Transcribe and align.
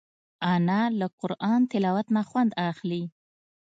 انا 0.53 0.81
له 0.99 1.07
قرآن 1.21 1.59
تلاوت 1.71 2.07
نه 2.15 2.21
خوند 2.29 2.51
اخلي 2.69 3.03